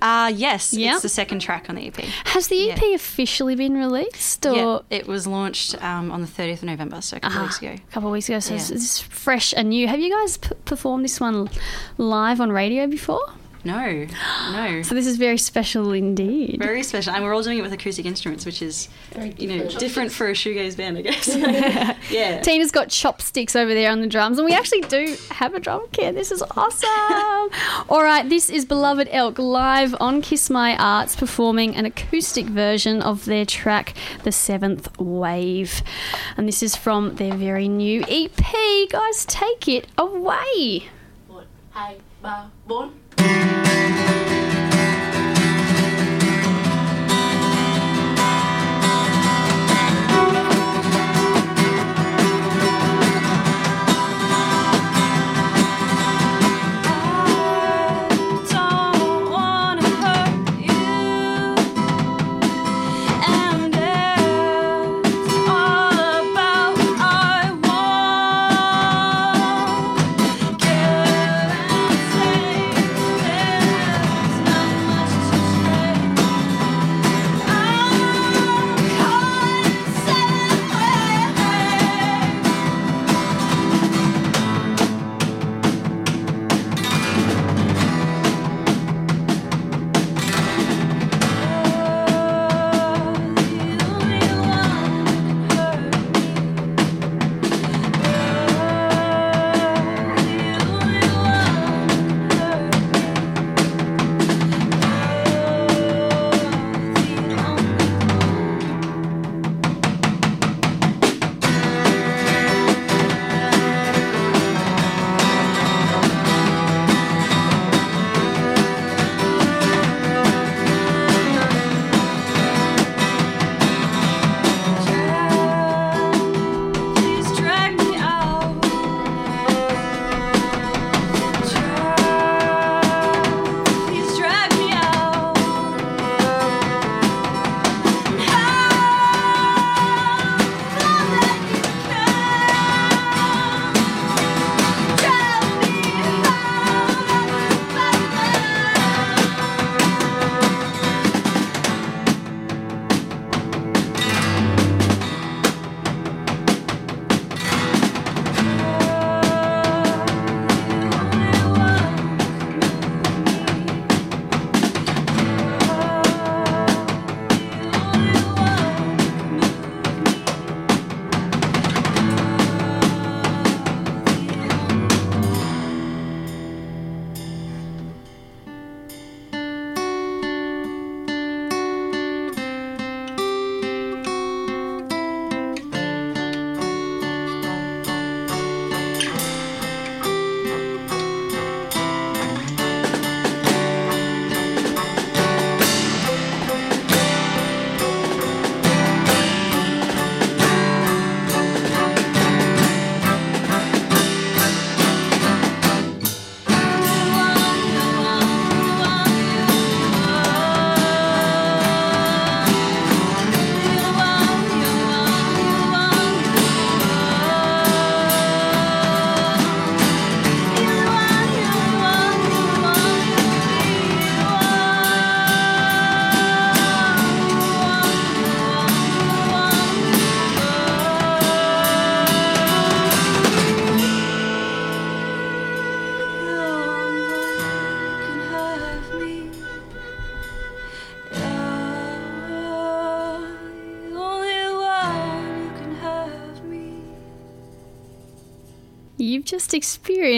[0.00, 0.92] Uh, yes, Yeah.
[0.94, 1.96] it's the second track on the EP.
[2.26, 4.46] Has the EP officially been released?
[4.46, 7.42] Or Yeah, it was launched um, on the 30th of November, so a couple Ah,
[7.42, 7.68] weeks ago.
[7.72, 9.88] A couple of weeks ago, so it's, it's fresh and new.
[9.88, 11.48] Have you guys p- performed this one
[11.96, 13.32] live on radio before?
[13.68, 14.06] No,
[14.52, 14.82] no.
[14.88, 16.58] So this is very special indeed.
[16.58, 18.88] Very special, and we're all doing it with acoustic instruments, which is,
[19.36, 21.28] you know, different for a shoegaze band, I guess.
[22.10, 22.40] yeah.
[22.40, 25.86] Tina's got chopsticks over there on the drums, and we actually do have a drum
[25.92, 26.14] kit.
[26.14, 26.88] This is awesome.
[27.90, 33.02] All right, this is Beloved Elk live on Kiss My Arts performing an acoustic version
[33.02, 35.82] of their track, The Seventh Wave.
[36.38, 38.90] And this is from their very new EP.
[38.90, 40.88] Guys, take it away.
[41.70, 42.90] hai ba bốn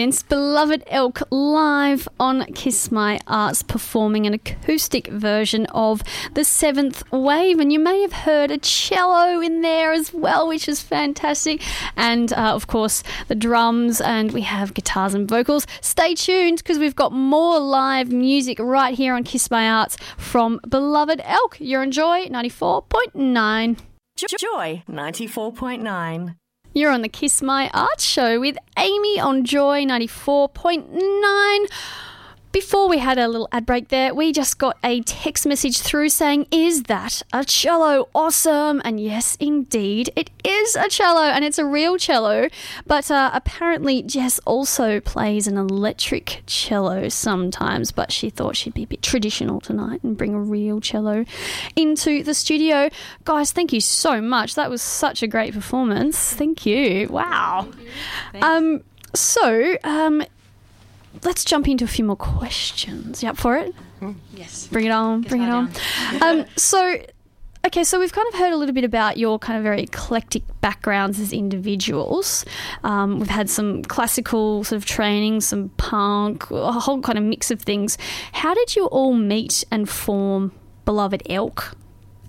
[0.01, 6.01] experienced Beloved Elk live on Kiss My Arts performing an acoustic version of
[6.33, 7.59] The Seventh Wave.
[7.59, 11.61] And you may have heard a cello in there as well, which is fantastic.
[11.95, 15.67] And uh, of course, the drums, and we have guitars and vocals.
[15.81, 20.59] Stay tuned because we've got more live music right here on Kiss My Arts from
[20.67, 21.57] Beloved Elk.
[21.59, 23.77] You're on Joy 94.9.
[24.39, 26.35] Joy 94.9.
[26.73, 31.65] You're on the Kiss My Art Show with Amy on Joy 94.9.
[32.51, 36.09] Before we had a little ad break there, we just got a text message through
[36.09, 38.09] saying, Is that a cello?
[38.13, 38.81] Awesome.
[38.83, 42.49] And yes, indeed, it is a cello and it's a real cello.
[42.85, 48.83] But uh, apparently, Jess also plays an electric cello sometimes, but she thought she'd be
[48.83, 51.23] a bit traditional tonight and bring a real cello
[51.77, 52.89] into the studio.
[53.23, 54.55] Guys, thank you so much.
[54.55, 56.33] That was such a great performance.
[56.33, 57.07] Thank you.
[57.07, 57.69] Wow.
[58.41, 58.83] Um,
[59.13, 60.23] so, um,
[61.23, 63.21] let's jump into a few more questions.
[63.23, 63.73] You up for it?
[64.33, 64.67] Yes.
[64.67, 65.21] Bring it on.
[65.21, 65.71] bring it on.
[66.21, 66.97] Um, so,
[67.65, 70.43] okay, so we've kind of heard a little bit about your kind of very eclectic
[70.61, 72.45] backgrounds as individuals.
[72.83, 77.51] Um, we've had some classical sort of training, some punk, a whole kind of mix
[77.51, 77.97] of things.
[78.33, 80.51] How did you all meet and form
[80.85, 81.75] Beloved Elk?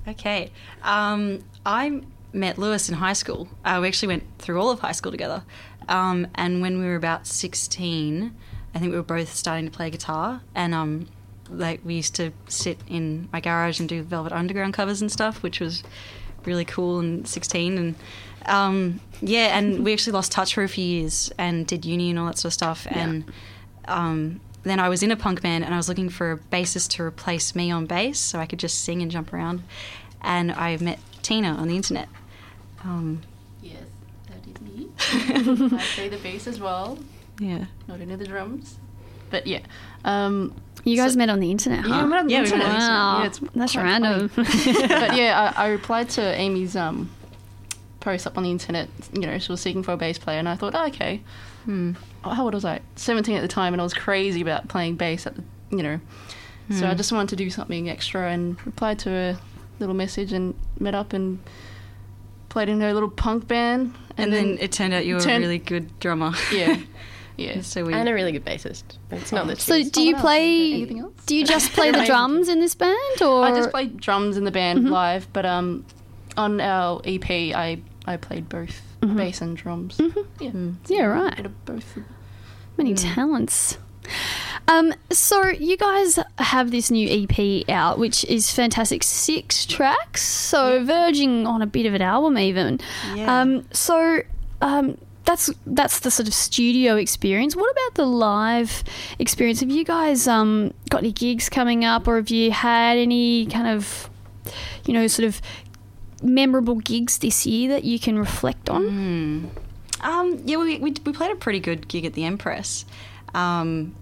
[0.07, 0.51] Okay.
[0.83, 3.49] Um, I met Lewis in high school.
[3.64, 5.42] Uh, we actually went through all of high school together.
[5.88, 8.35] Um, and when we were about 16,
[8.74, 10.40] I think we were both starting to play guitar.
[10.54, 11.06] And um,
[11.50, 15.42] like we used to sit in my garage and do Velvet Underground covers and stuff,
[15.42, 15.82] which was
[16.44, 17.78] really cool and 16.
[17.78, 17.94] And
[18.46, 22.18] um, yeah, and we actually lost touch for a few years and did uni and
[22.18, 22.87] all that sort of stuff.
[22.90, 23.24] And
[23.87, 26.90] um, then I was in a punk band and I was looking for a bassist
[26.90, 29.62] to replace me on bass so I could just sing and jump around.
[30.22, 32.08] And I met Tina on the internet.
[32.85, 33.22] Um,
[33.61, 33.82] Yes,
[34.26, 34.88] that is me.
[35.78, 36.98] I play the bass as well,
[37.38, 37.66] yeah.
[37.88, 38.79] not only the drums.
[39.31, 39.61] But yeah.
[40.05, 41.88] Um, You guys met on the internet, huh?
[41.88, 42.66] yeah, we met on the Yeah, internet.
[42.66, 42.90] on the internet.
[42.90, 44.31] Wow, Yeah, it's that's random.
[44.37, 47.11] but yeah, I, I replied to Amy's um,
[48.01, 48.88] post up on the internet.
[49.12, 51.23] You know, she was seeking for a bass player, and I thought, oh, okay.
[51.64, 51.92] Hmm.
[52.25, 52.81] How old was I?
[52.97, 56.01] Seventeen at the time, and I was crazy about playing bass at the, you know.
[56.71, 59.38] So I just wanted to do something extra, and replied to her
[59.79, 61.38] little message, and met up and
[62.49, 63.95] played in her little punk band.
[64.16, 66.33] And, then, it turned out you were a really good drummer.
[66.53, 66.79] yeah,
[67.37, 67.61] yeah.
[67.61, 68.83] so we And a really good bassist.
[69.11, 70.73] It's not that So, do you play?
[70.73, 71.12] Anything else?
[71.27, 74.45] Do you just play the drums in this band, or I just play drums in
[74.45, 75.85] the band live, but um,
[76.37, 80.01] on our EP, I I played both bass and drums.
[80.40, 80.51] Yeah,
[80.87, 81.37] Yeah, right.
[81.37, 81.99] Bit of both.
[82.77, 83.79] Many talents.
[84.68, 89.03] Um, so you guys have this new EP out, which is fantastic.
[89.03, 92.81] Six tracks, so verging on a bit of an album, even.
[93.14, 93.40] Yeah.
[93.40, 94.21] Um, so
[94.61, 97.54] um, that's that's the sort of studio experience.
[97.54, 98.82] What about the live
[99.18, 99.61] experience?
[99.61, 103.68] Have you guys um, got any gigs coming up, or have you had any kind
[103.68, 104.11] of,
[104.87, 105.40] you know, sort of
[106.22, 108.85] memorable gigs this year that you can reflect on?
[110.00, 112.85] Um, yeah, we, we, we played a pretty good gig at the Empress.
[113.35, 113.94] Um,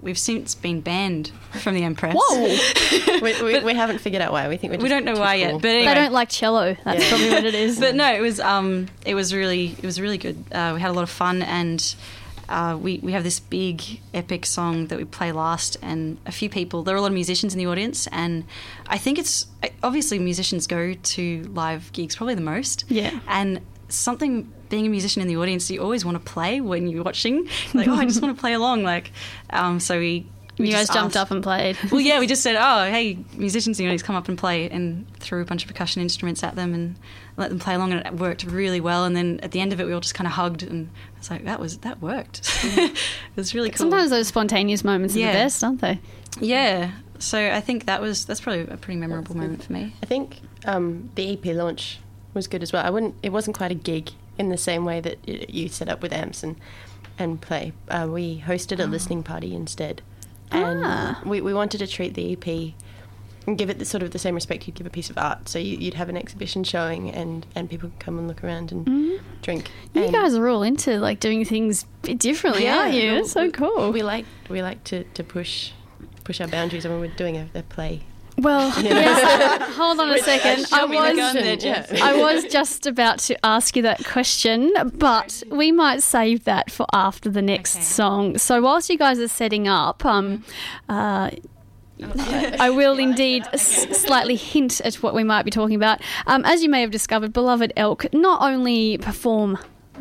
[0.00, 2.14] we've since been banned from the Empress.
[2.16, 3.20] Whoa!
[3.22, 4.48] we, we, we haven't figured out why.
[4.48, 5.52] We think we're We don't know too why cool.
[5.52, 5.86] yet, but anyway.
[5.86, 6.76] They don't like cello.
[6.84, 7.08] That's Yeah.
[7.08, 7.78] probably what it is.
[7.84, 10.42] but no, it was um, it was really it was really good.
[10.52, 11.94] Uh, we had a lot of fun, and
[12.48, 16.48] uh, we we have this big epic song that we play last, and a few
[16.48, 16.82] people.
[16.82, 18.44] There are a lot of musicians in the audience, and
[18.86, 19.46] I think it's
[19.82, 22.84] obviously musicians go to live gigs probably the most.
[22.88, 23.18] Yeah.
[23.28, 24.52] and something.
[24.68, 27.48] Being a musician in the audience, you always want to play when you're watching.
[27.74, 28.82] Like, oh, I just want to play along.
[28.82, 29.12] Like,
[29.50, 30.26] um, so we.
[30.58, 31.76] we you guys jumped asked- up and played.
[31.90, 34.68] well, yeah, we just said, oh, hey, musicians in the audience, come up and play,
[34.68, 36.96] and threw a bunch of percussion instruments at them and
[37.36, 39.04] let them play along, and it worked really well.
[39.04, 41.18] And then at the end of it, we all just kind of hugged, and I
[41.18, 42.40] was like, that was that worked.
[42.64, 42.96] it
[43.36, 43.78] was really cool.
[43.78, 45.32] Sometimes those spontaneous moments are Yeah.
[45.32, 46.00] the best, aren't they?
[46.40, 46.90] yeah.
[47.20, 49.92] So I think that was that's probably a pretty memorable moment for me.
[50.02, 51.98] I think um, the EP launch
[52.32, 52.86] was good as well.
[52.86, 53.16] I wouldn't.
[53.24, 55.18] It wasn't quite a gig in the same way that
[55.52, 56.56] you set up with amps and
[57.18, 57.72] and play.
[57.88, 60.02] Uh, we hosted a listening party instead,
[60.52, 61.20] and Ah.
[61.26, 62.74] we, we wanted to treat the EP
[63.46, 65.48] and give it the sort of the same respect you'd give a piece of art.
[65.48, 68.70] So you, you'd have an exhibition showing, and and people could come and look around
[68.70, 69.70] and drink.
[69.94, 73.14] You And guys are all into like doing things differently, aren't you?
[73.14, 73.90] It's so cool.
[73.90, 75.72] We like we like to, to push
[76.24, 76.86] push our boundaries.
[76.86, 78.02] I mean, we're doing a, a play.
[78.38, 80.66] Well, yes, hold on a second.
[80.72, 81.90] I was, gun there, Jess.
[82.00, 86.86] I was just about to ask you that question, but we might save that for
[86.92, 87.84] after the next Okay.
[87.84, 88.38] song.
[88.38, 90.44] So whilst you guys are setting up, um,
[90.88, 91.30] uh,
[92.60, 96.00] I will indeed s- slightly hint at what we might be talking about.
[96.28, 99.58] Um, as you may have discovered, Beloved Elk not only perform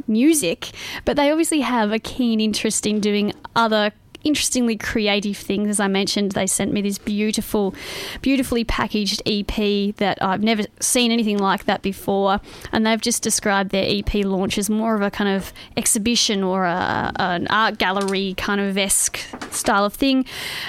[0.07, 0.69] music,
[1.05, 3.91] but they obviously have a keen interest in doing other
[4.27, 5.69] interestingly creative things.
[5.69, 7.73] As I mentioned, they sent me this beautiful,
[8.21, 12.39] beautifully packaged EP that I've never seen anything like that before.
[12.71, 16.65] And they've just described their EP launch as more of a kind of exhibition or
[16.65, 19.19] a, an art gallery kind of esque
[19.51, 20.25] style of thing.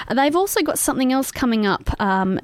[0.09, 1.89] They've also got something else coming up.
[2.01, 2.39] Um,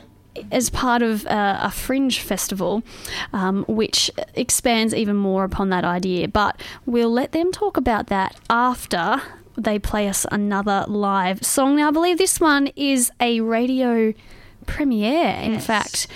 [0.51, 2.83] as part of uh, a fringe festival,
[3.31, 6.27] um, which expands even more upon that idea.
[6.27, 9.21] But we'll let them talk about that after
[9.57, 11.75] they play us another live song.
[11.77, 14.13] Now, I believe this one is a radio
[14.65, 15.65] premiere, in Yes.
[15.65, 16.07] fact.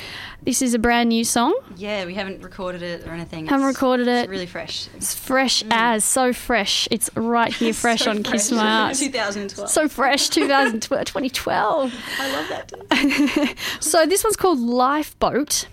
[0.42, 1.54] This is a brand new song.
[1.76, 3.46] Yeah, we haven't recorded it or anything.
[3.46, 4.30] Haven't It's- recorded it's it.
[4.30, 4.88] really fresh.
[4.96, 6.88] It's fresh as, so fresh.
[6.90, 8.50] It's right here, fresh So on Kiss.
[8.52, 9.00] My Arts.
[9.02, 9.70] 2012.
[9.70, 11.94] So fresh, 2012, 2012.
[12.20, 13.56] I love that.
[13.82, 15.68] So this one's called Lifeboat.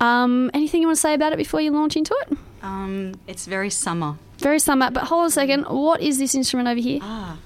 [0.00, 2.38] Um, anything you want to say about it before you launch into it?
[2.64, 4.16] Um, it's very summer.
[4.38, 5.64] Very summer, but hold on a second.
[5.64, 6.98] What is this instrument over here?
[7.02, 7.36] Ah.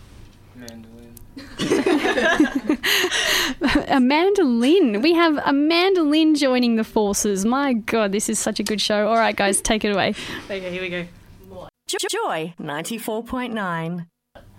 [0.54, 1.12] Mandolin.
[3.88, 5.02] a mandolin.
[5.02, 7.44] We have a mandolin joining the forces.
[7.44, 9.08] My God, this is such a good show.
[9.08, 10.14] All right, guys, take it away.
[10.44, 11.04] Okay, here we go.
[11.88, 14.06] Joy 94.9.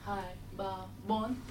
[0.05, 0.23] Hi,
[0.57, 1.41] bar one.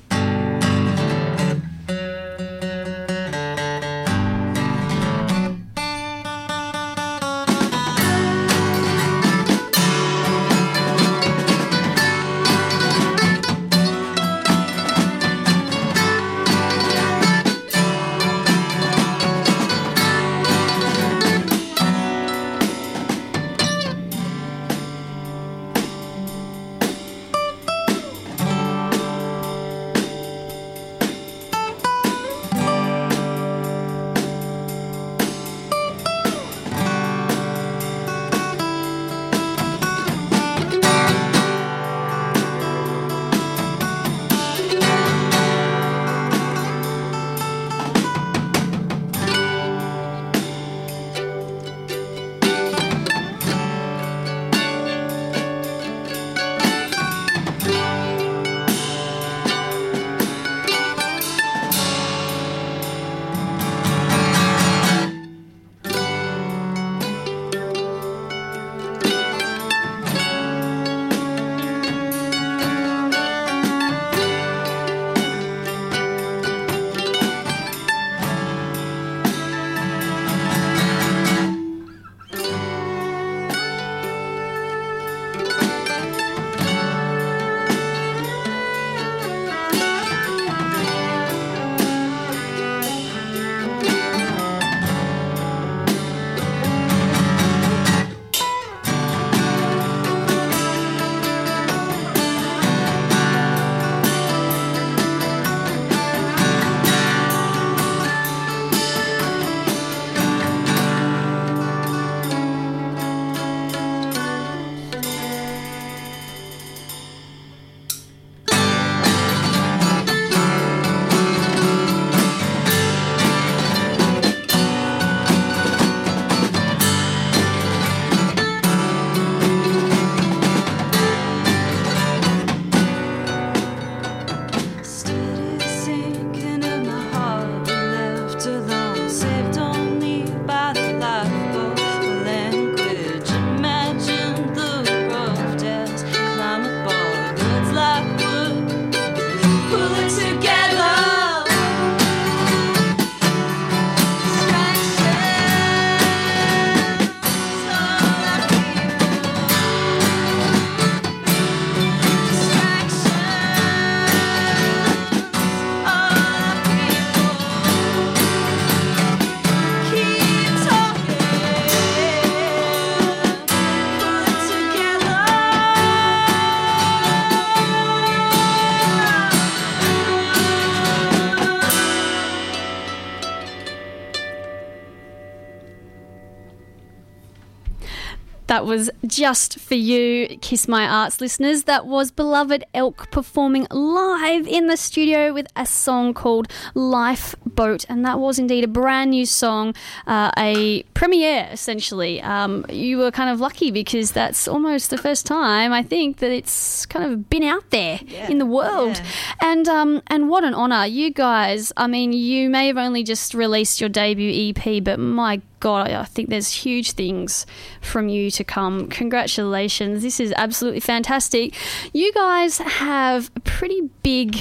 [189.18, 191.64] Just for you, Kiss My Arts listeners.
[191.64, 197.84] That was Beloved Elk performing live in the studio with a song called Lifeboat.
[197.88, 199.74] And that was indeed a brand new song,
[200.06, 202.22] uh, a premiere essentially.
[202.22, 206.30] Um, you were kind of lucky because that's almost the first time, I think, that
[206.30, 207.98] it's kind of been out there
[208.28, 209.02] in the world.
[209.40, 210.86] And, um, and what an honour.
[210.86, 215.42] You guys, I mean, you may have only just released your debut EP, but my
[215.60, 217.46] God, I think there's huge things
[217.80, 218.88] from you to come.
[218.88, 220.02] Congratulations.
[220.02, 221.54] This is absolutely fantastic.
[221.92, 224.38] You guys have a pretty big.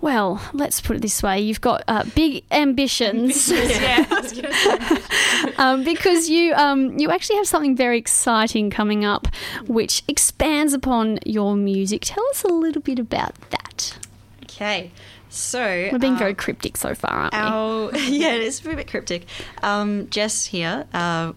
[0.00, 4.52] Well, let's put it this way: you've got uh, big ambitions, yeah, I was gonna
[4.52, 5.54] say.
[5.58, 9.28] um, because you um, you actually have something very exciting coming up,
[9.68, 12.02] which expands upon your music.
[12.04, 13.96] Tell us a little bit about that.
[14.42, 14.90] Okay,
[15.32, 17.38] so We're being uh, very cryptic so far, aren't we?
[17.38, 19.26] Our yeah, it's a bit cryptic.
[19.62, 21.32] Um, Jess here uh,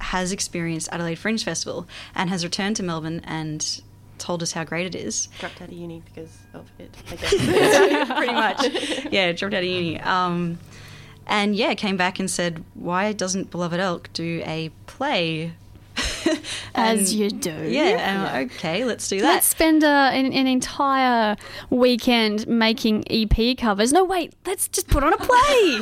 [0.00, 3.82] has experienced Adelaide Fringe Festival and has returned to Melbourne and
[4.18, 5.28] told us how great it is.
[5.40, 6.94] Dropped out of uni because of it.
[7.10, 8.06] I guess.
[8.16, 9.32] Pretty much, yeah.
[9.32, 10.58] Dropped out of uni, um,
[11.26, 15.54] and yeah, came back and said, "Why doesn't Beloved Elk do a play?"
[16.74, 17.50] As you do.
[17.50, 18.30] Yeah.
[18.36, 19.26] and okay, let's do that.
[19.26, 21.36] Let's spend uh, an, an entire
[21.70, 23.92] weekend making EP covers.
[23.92, 25.80] No, wait, let's just put on a play.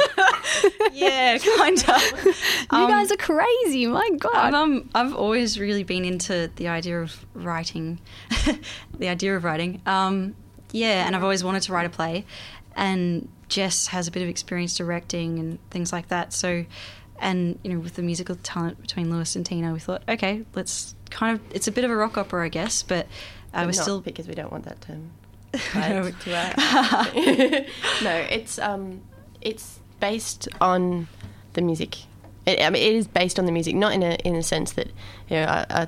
[0.93, 2.25] yeah, kind of.
[2.25, 2.33] you
[2.71, 3.87] Um, guys are crazy.
[3.87, 4.35] My God.
[4.35, 8.01] I've, um, I've always really been into the idea of writing,
[8.99, 9.81] the idea of writing.
[9.87, 10.35] Um,
[10.73, 12.25] yeah, and I've always wanted to write a play.
[12.77, 16.33] And Jess has a bit of experience directing and things like that.
[16.33, 16.65] So,
[17.21, 20.95] and you know, with the musical talent between Lewis and Tina, we thought, okay, let's
[21.11, 21.55] kind of.
[21.55, 23.07] It's a bit of a rock opera, I guess, but
[23.53, 25.11] uh, But we're still because we don't want that term.
[25.75, 26.03] No.
[28.03, 29.01] no, it's um,
[29.41, 31.09] it's based on
[31.55, 31.97] the music.
[32.47, 34.73] It, I mean, it is based on the music, not in a in a sense
[34.73, 34.89] that
[35.29, 35.87] you know our, our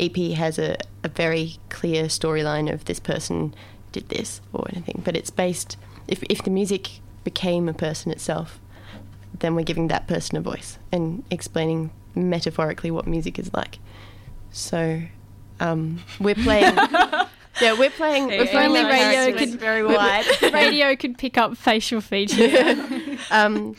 [0.00, 3.54] EP has a, a very clear storyline of this person
[3.92, 5.76] did this or anything, but it's based.
[6.08, 8.58] If if the music became a person itself,
[9.38, 13.78] then we're giving that person a voice and explaining metaphorically what music is like.
[14.50, 15.02] So
[15.60, 16.74] um, we're playing.
[17.60, 18.26] yeah, we're playing.
[18.26, 20.26] we're if playing only radio could very wide.
[20.52, 23.20] radio could pick up facial features.
[23.30, 23.74] um,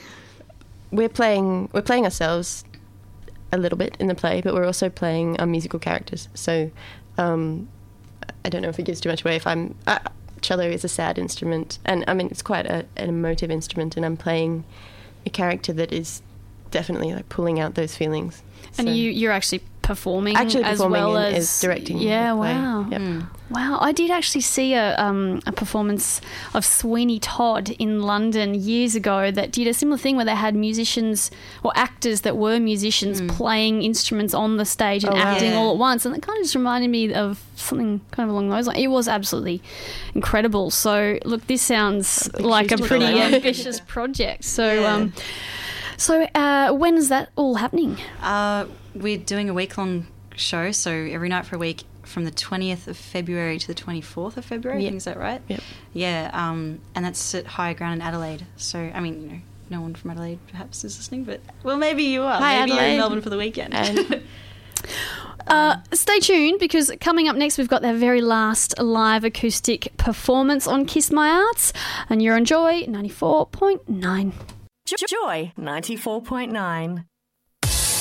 [0.91, 2.63] we're playing we're playing ourselves
[3.51, 6.27] a little bit in the play, but we're also playing our musical characters.
[6.33, 6.71] So
[7.17, 7.69] um,
[8.43, 9.35] I don't know if it gives too much away.
[9.35, 9.99] If I'm uh,
[10.41, 14.05] cello is a sad instrument, and I mean it's quite a, an emotive instrument, and
[14.05, 14.63] I'm playing
[15.25, 16.21] a character that is
[16.71, 18.41] definitely like pulling out those feelings.
[18.77, 22.33] and So- you you're actually performing Actually as performing well and as is directing Yeah,
[22.33, 22.87] wow.
[22.89, 23.23] Yep.
[23.51, 26.19] Wow, I did actually see a um, a performance
[26.55, 30.55] of Sweeney Todd in London years ago that did a similar thing where they had
[30.55, 31.29] musicians
[31.63, 35.57] or actors that were musicians playing instruments on the stage and Oh, acting Yeah.
[35.59, 38.49] all at once, and it kind of just reminded me of something kind of along
[38.49, 38.79] those lines.
[38.79, 39.61] It was absolutely
[40.15, 40.71] incredible.
[40.71, 44.45] So, look, this sounds like a pretty ambitious project.
[44.45, 44.93] So, Yeah.
[44.95, 45.13] um,
[45.97, 47.97] so uh, when is that all happening?
[48.21, 48.65] Uh,
[48.95, 52.87] we're doing a week long show, so every night for a week from the 20th
[52.87, 54.79] of February to the 24th of February.
[54.79, 54.89] I Yep.
[54.89, 55.41] think is that right?
[55.47, 55.61] Yep.
[55.93, 58.45] Yeah, um, and that's at Higher Ground in Adelaide.
[58.57, 59.39] So, I mean, you know,
[59.69, 62.39] no one from Adelaide perhaps is listening, but well, maybe you are.
[62.39, 62.91] Hi, maybe you're Adelaide.
[62.93, 63.73] in Melbourne for the weekend.
[63.73, 64.23] And
[65.47, 70.67] Uh, stay tuned because coming up next, we've got their very last live acoustic performance
[70.67, 71.73] on Kiss My Arts,
[72.09, 74.31] and you're on Joy 94.9.
[74.85, 77.05] Joy 94.9.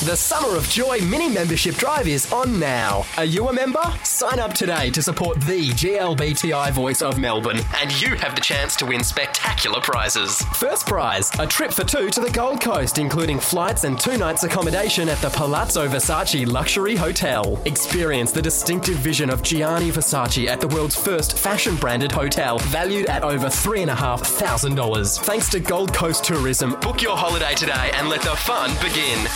[0.04, 3.06] The Summer of Joy mini membership drive is on now.
[3.16, 3.80] Are you a member?
[4.02, 8.74] Sign up today to support the GLBTI voice of Melbourne, and you have the chance
[8.76, 10.42] to win spectacular prizes.
[10.56, 14.42] First prize a trip for two to the Gold Coast, including flights and two nights
[14.42, 17.62] accommodation at the Palazzo Versace Luxury Hotel.
[17.64, 23.06] Experience the distinctive vision of Gianni Versace at the world's first fashion branded hotel, valued
[23.06, 25.20] at over $3,500.
[25.20, 29.28] Thanks to Gold Coast Tourism, book your holiday today and let the fun begin.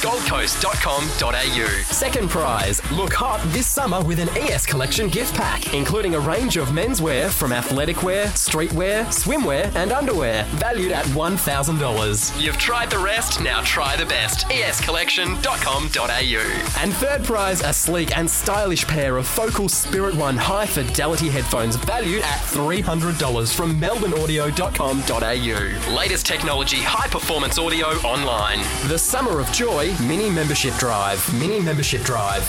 [0.57, 1.83] Goldcoast.com.au.
[1.93, 6.57] Second prize look hot this summer with an ES Collection gift pack, including a range
[6.57, 12.41] of menswear from athletic wear, streetwear, swimwear, and underwear, valued at $1,000.
[12.41, 14.47] You've tried the rest, now try the best.
[14.49, 16.83] Escollection.com.au.
[16.83, 21.75] And third prize a sleek and stylish pair of Focal Spirit One high fidelity headphones,
[21.77, 25.97] valued at $300 from melbourneaudio.com.au.
[25.97, 28.61] Latest technology, high performance audio online.
[28.89, 31.41] The Summer of Joy Mini Membership Drive.
[31.41, 32.47] Mini Membership Drive.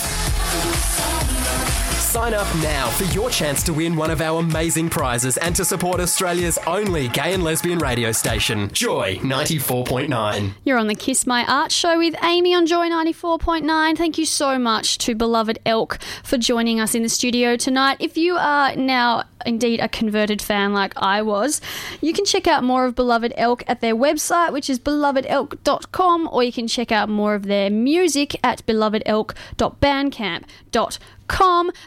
[2.18, 5.64] Sign up now for your chance to win one of our amazing prizes and to
[5.64, 10.54] support Australia's only gay and lesbian radio station, Joy 94.9.
[10.66, 13.96] You're on the Kiss My Art show with Amy on Joy 94.9.
[13.96, 17.98] Thank you so much to Beloved Elk for joining us in the studio tonight.
[18.00, 21.62] If you are now indeed a converted fan like I was,
[22.02, 26.42] you can check out more of Beloved Elk at their website, which is belovedelk.com, or
[26.42, 30.48] you can check out more of their music at belovedelk.bandcamp.com.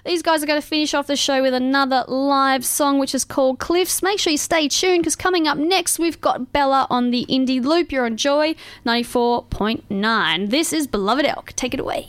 [0.04, 3.24] These guys are going to finish off the show with another live song, which is
[3.24, 4.02] called Cliffs.
[4.02, 7.62] Make sure you stay tuned because coming up next, we've got Bella on the Indie
[7.62, 7.92] Loop.
[7.92, 8.54] You're on Joy
[8.86, 10.50] 94.9.
[10.50, 11.52] This is Beloved Elk.
[11.56, 12.08] Take it away.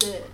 [0.00, 0.33] Broken